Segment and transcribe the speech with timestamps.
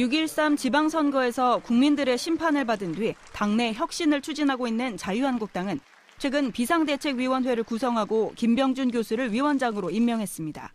[0.00, 5.78] 6.13 지방선거에서 국민들의 심판을 받은 뒤 당내 혁신을 추진하고 있는 자유한국당은
[6.16, 10.72] 최근 비상대책위원회를 구성하고 김병준 교수를 위원장으로 임명했습니다.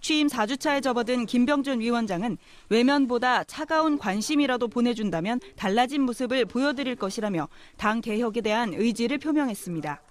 [0.00, 2.36] 취임 4주차에 접어든 김병준 위원장은
[2.68, 7.48] 외면보다 차가운 관심이라도 보내준다면 달라진 모습을 보여드릴 것이라며
[7.78, 10.02] 당 개혁에 대한 의지를 표명했습니다.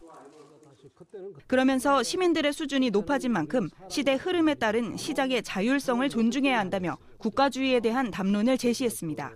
[1.47, 8.57] 그러면서 시민들의 수준이 높아진 만큼 시대 흐름에 따른 시장의 자율성을 존중해야 한다며 국가주의에 대한 담론을
[8.57, 9.33] 제시했습니다.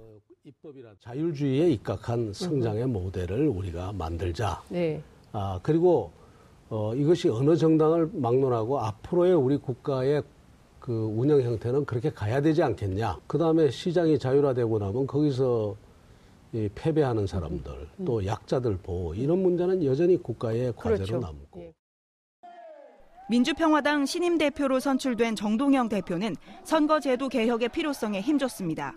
[1.00, 4.62] 자율주의에 입각한 성장의 모델을 우리가 만들자.
[4.70, 5.02] 네.
[5.32, 6.12] 아 그리고
[6.70, 10.24] 어, 이것이 어느 정당을 막론하고 앞으로의 우리 국가의
[10.80, 13.20] 그 운영 형태는 그렇게 가야 되지 않겠냐.
[13.28, 15.76] 그 다음에 시장이 자율화되고 나면 거기서
[16.54, 18.06] 이 패배하는 사람들 음.
[18.06, 21.20] 또 약자들 보호 이런 문제는 여전히 국가의 과제로 그렇죠.
[21.20, 21.62] 남고.
[21.62, 21.74] 예.
[23.30, 26.36] 민주평화당 신임 대표로 선출된 정동영 대표는
[26.66, 28.94] 선거제도 개혁의 필요성에 힘줬습니다.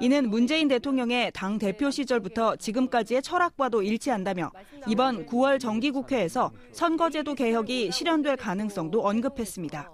[0.00, 4.50] 이는 문재인 대통령의 당 대표 시절부터 지금까지의 철학과도 일치한다며
[4.88, 9.92] 이번 9월 정기국회에서 선거제도 개혁이 실현될 가능성도 언급했습니다.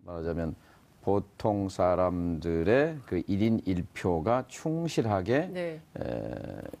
[0.00, 0.54] 말하자면
[1.02, 5.80] 보통 사람들의 그 1인 1표가 충실하게 네.
[5.98, 6.34] 에,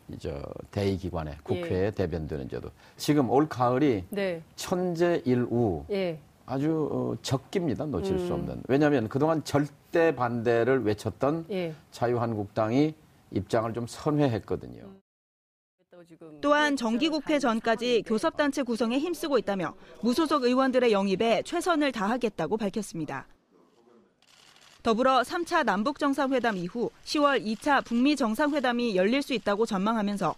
[0.08, 1.90] 이제 대의기관에 국회에 예.
[1.90, 2.70] 대변되는 제도.
[2.96, 4.40] 지금 올 가을이 네.
[4.54, 6.18] 천재일우 예.
[6.46, 7.84] 아주 어, 적깁니다.
[7.86, 8.26] 놓칠 음.
[8.26, 8.62] 수 없는.
[8.68, 11.74] 왜냐하면 그동안 절대 반대를 외쳤던 예.
[11.90, 12.94] 자유한국당이
[13.32, 14.82] 입장을 좀 선회했거든요.
[14.84, 15.02] 음.
[16.40, 23.26] 또한 정기국회 전까지 교섭단체 구성에 힘쓰고 있다며 무소속 의원들의 영입에 최선을 다하겠다고 밝혔습니다.
[24.82, 30.34] 더불어 3차 남북 정상회담 이후 10월 2차 북미 정상회담이 열릴 수 있다고 전망하면서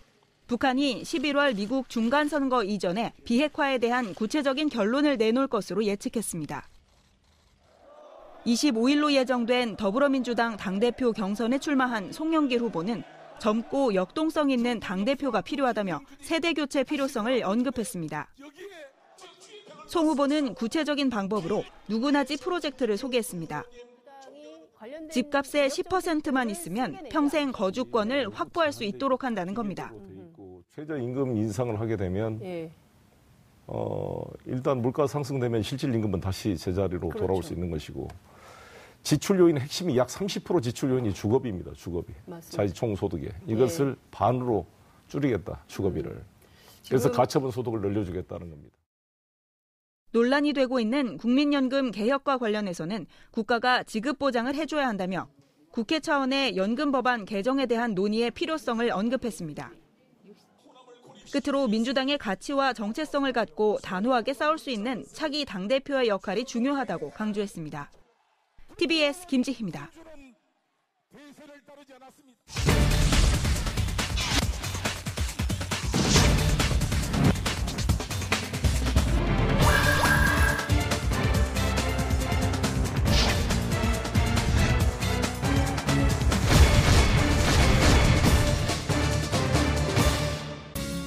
[0.49, 6.69] 북한이 11월 미국 중간 선거 이전에 비핵화에 대한 구체적인 결론을 내놓을 것으로 예측했습니다.
[8.45, 13.03] 25일로 예정된 더불어민주당 당대표 경선에 출마한 송영길 후보는
[13.41, 18.29] 젊고 역동성 있는 당대표가 필요하다며 세대 교체 필요성을 언급했습니다.
[19.87, 23.65] 송 후보는 구체적인 방법으로 누구나 집 프로젝트를 소개했습니다.
[25.11, 29.93] 집값의 10%만 있으면 평생 거주권을 확보할 수 있도록 한다는 겁니다.
[30.75, 32.71] 최저임금 인상을 하게 되면 예.
[33.67, 37.19] 어, 일단 물가 상승되면 실질 임금은 다시 제자리로 그렇죠.
[37.19, 38.09] 돌아올 수 있는 것이고
[39.03, 41.73] 지출 요인 핵심이 약 30% 지출 요인이 주거비입니다.
[41.75, 42.13] 주거비.
[42.49, 44.09] 자기 총소득에 이것을 예.
[44.11, 44.67] 반으로
[45.09, 45.63] 줄이겠다.
[45.67, 46.11] 주거비를.
[46.11, 46.25] 음.
[46.89, 48.75] 그래서 가처분 소득을 늘려주겠다는 겁니다.
[50.15, 55.29] 논란이 되고 있는 국민연금 개혁과 관련해서는 국가가 지급 보장을 해줘야 한다며
[55.73, 59.73] 국회 차원의 연금 법안 개정에 대한 논의의 필요성을 언급했습니다.
[61.33, 67.91] 끝으로 민주당의 가치와 정체성을 갖고 단호하게 싸울 수 있는 차기 당대표의 역할이 중요하다고 강조했습니다.
[68.77, 69.91] TBS 김지희입니다.